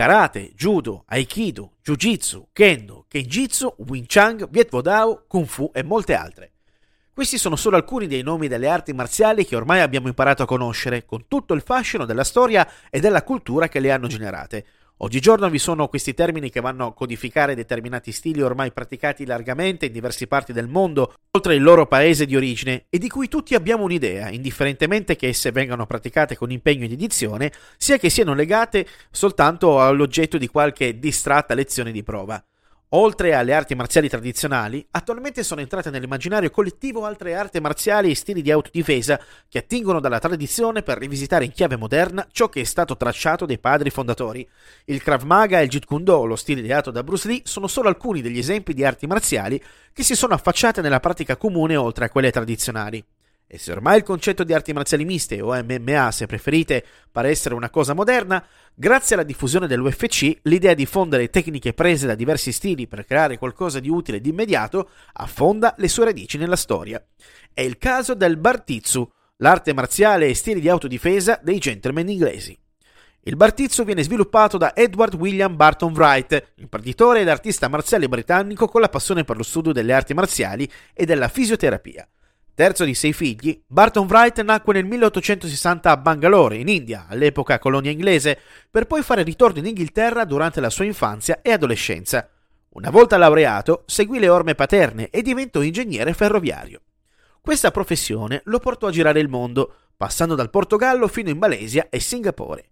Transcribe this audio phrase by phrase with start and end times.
[0.00, 6.52] karate, judo, aikido, jiu-jitsu, kendo, kenjitsu, wing chun, viet dao, kung fu e molte altre.
[7.12, 11.04] Questi sono solo alcuni dei nomi delle arti marziali che ormai abbiamo imparato a conoscere,
[11.04, 14.64] con tutto il fascino della storia e della cultura che le hanno generate.
[15.02, 19.92] Oggigiorno vi sono questi termini che vanno a codificare determinati stili ormai praticati largamente in
[19.92, 23.84] diverse parti del mondo, oltre il loro paese di origine, e di cui tutti abbiamo
[23.84, 29.80] un'idea, indifferentemente che esse vengano praticate con impegno ed edizione, sia che siano legate soltanto
[29.80, 32.44] all'oggetto di qualche distratta lezione di prova.
[32.92, 38.42] Oltre alle arti marziali tradizionali, attualmente sono entrate nell'immaginario collettivo altre arti marziali e stili
[38.42, 42.96] di autodifesa che attingono dalla tradizione per rivisitare in chiave moderna ciò che è stato
[42.96, 44.48] tracciato dai padri fondatori.
[44.86, 47.68] Il Krav Maga e il Jeet Kune Do, lo stile ideato da Bruce Lee, sono
[47.68, 49.62] solo alcuni degli esempi di arti marziali
[49.92, 53.04] che si sono affacciate nella pratica comune oltre a quelle tradizionali.
[53.52, 57.56] E se ormai il concetto di arti marziali miste o MMA, se preferite, pare essere
[57.56, 62.86] una cosa moderna, grazie alla diffusione dell'UFC, l'idea di fondere tecniche prese da diversi stili
[62.86, 67.04] per creare qualcosa di utile ed immediato affonda le sue radici nella storia.
[67.52, 72.56] È il caso del Bartizzu, l'arte marziale e stili di autodifesa dei gentleman inglesi.
[73.22, 78.80] Il Bartizzu viene sviluppato da Edward William Barton Wright, imprenditore ed artista marziale britannico con
[78.80, 82.06] la passione per lo studio delle arti marziali e della fisioterapia.
[82.60, 87.90] Terzo di sei figli, Barton Wright nacque nel 1860 a Bangalore, in India, all'epoca colonia
[87.90, 88.38] inglese,
[88.70, 92.28] per poi fare ritorno in Inghilterra durante la sua infanzia e adolescenza.
[92.74, 96.82] Una volta laureato, seguì le orme paterne e diventò ingegnere ferroviario.
[97.40, 101.98] Questa professione lo portò a girare il mondo, passando dal Portogallo fino in Malesia e
[101.98, 102.66] Singapore.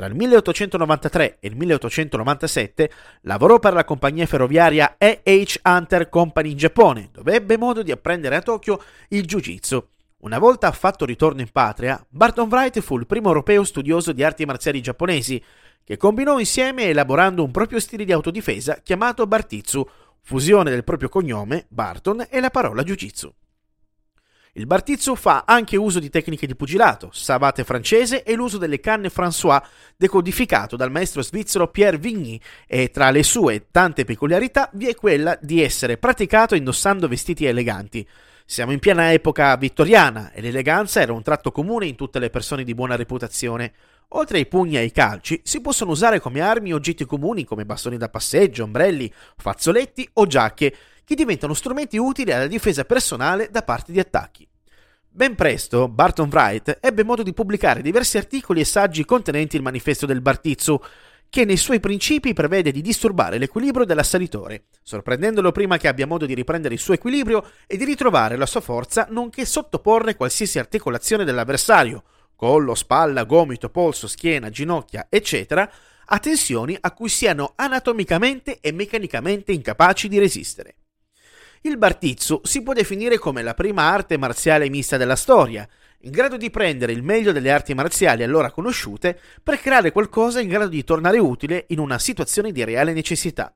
[0.00, 2.90] Tra il 1893 e il 1897
[3.24, 5.60] lavorò per la compagnia ferroviaria E.H.
[5.62, 9.88] Hunter Company in Giappone, dove ebbe modo di apprendere a Tokyo il Jiu-Jitsu.
[10.20, 14.46] Una volta fatto ritorno in patria, Barton Wright fu il primo europeo studioso di arti
[14.46, 15.44] marziali giapponesi,
[15.84, 19.86] che combinò insieme elaborando un proprio stile di autodifesa chiamato Bartitsu,
[20.22, 23.30] fusione del proprio cognome, Barton, e la parola Jiu-Jitsu.
[24.60, 29.08] Il Bartizzo fa anche uso di tecniche di pugilato, savate francese e l'uso delle canne
[29.08, 29.58] François,
[29.96, 35.38] decodificato dal maestro svizzero Pierre Vigny, e tra le sue tante peculiarità vi è quella
[35.40, 38.06] di essere praticato indossando vestiti eleganti.
[38.44, 42.62] Siamo in piena epoca vittoriana e l'eleganza era un tratto comune in tutte le persone
[42.62, 43.72] di buona reputazione.
[44.08, 47.96] Oltre ai pugni e ai calci, si possono usare come armi oggetti comuni come bastoni
[47.96, 53.90] da passeggio, ombrelli, fazzoletti o giacche, che diventano strumenti utili alla difesa personale da parte
[53.90, 54.48] di attacchi.
[55.12, 60.06] Ben presto Barton Wright ebbe modo di pubblicare diversi articoli e saggi contenenti il manifesto
[60.06, 60.84] del Bartizzo,
[61.28, 66.34] che nei suoi principi prevede di disturbare l'equilibrio dell'assalitore, sorprendendolo prima che abbia modo di
[66.34, 72.04] riprendere il suo equilibrio e di ritrovare la sua forza, nonché sottoporre qualsiasi articolazione dell'avversario,
[72.36, 75.68] collo, spalla, gomito, polso, schiena, ginocchia, eccetera,
[76.04, 80.76] a tensioni a cui siano anatomicamente e meccanicamente incapaci di resistere.
[81.62, 85.68] Il Bartizzu si può definire come la prima arte marziale mista della storia,
[86.00, 90.48] in grado di prendere il meglio delle arti marziali allora conosciute per creare qualcosa in
[90.48, 93.52] grado di tornare utile in una situazione di reale necessità.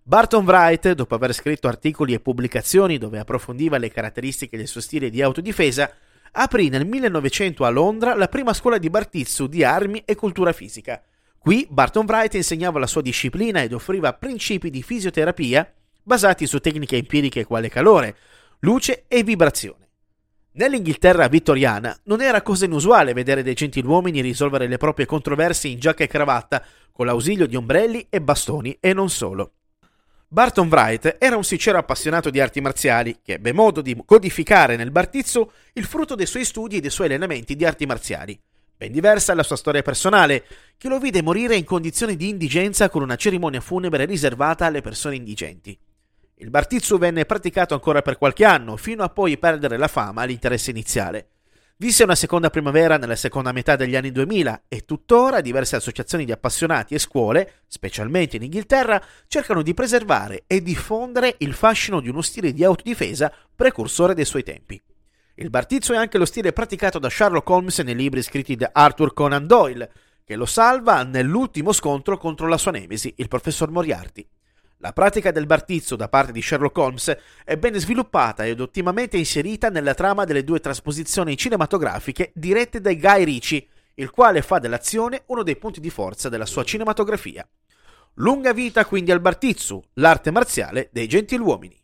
[0.00, 5.10] Barton Wright, dopo aver scritto articoli e pubblicazioni dove approfondiva le caratteristiche del suo stile
[5.10, 5.92] di autodifesa,
[6.30, 11.02] aprì nel 1900 a Londra la prima scuola di Bartizzu di armi e cultura fisica.
[11.36, 15.68] Qui Barton Wright insegnava la sua disciplina ed offriva principi di fisioterapia
[16.10, 18.16] basati su tecniche empiriche quale calore,
[18.60, 19.90] luce e vibrazione.
[20.54, 26.02] Nell'Inghilterra vittoriana non era cosa inusuale vedere dei gentiluomini risolvere le proprie controversie in giacca
[26.02, 29.52] e cravatta con l'ausilio di ombrelli e bastoni e non solo.
[30.26, 34.90] Barton Wright era un sincero appassionato di arti marziali che ebbe modo di codificare nel
[34.90, 38.36] Bartizzo il frutto dei suoi studi e dei suoi allenamenti di arti marziali.
[38.76, 40.44] Ben diversa la sua storia personale,
[40.76, 45.14] che lo vide morire in condizioni di indigenza con una cerimonia funebre riservata alle persone
[45.14, 45.78] indigenti.
[46.40, 50.70] Il Bartizzu venne praticato ancora per qualche anno, fino a poi perdere la fama all'interesse
[50.70, 51.32] iniziale.
[51.76, 56.32] Visse una seconda primavera nella seconda metà degli anni 2000 e tuttora diverse associazioni di
[56.32, 62.22] appassionati e scuole, specialmente in Inghilterra, cercano di preservare e diffondere il fascino di uno
[62.22, 64.80] stile di autodifesa precursore dei suoi tempi.
[65.34, 69.12] Il Bartizzo è anche lo stile praticato da Sherlock Holmes nei libri scritti da Arthur
[69.12, 69.92] Conan Doyle,
[70.24, 74.26] che lo salva nell'ultimo scontro contro la sua nemesi, il professor Moriarty.
[74.82, 79.68] La pratica del bartizzo da parte di Sherlock Holmes è ben sviluppata ed ottimamente inserita
[79.68, 83.66] nella trama delle due trasposizioni cinematografiche dirette da Guy Ritchie,
[83.96, 87.46] il quale fa dell'azione uno dei punti di forza della sua cinematografia.
[88.14, 91.79] Lunga vita quindi al bartizzo, l'arte marziale dei gentiluomini.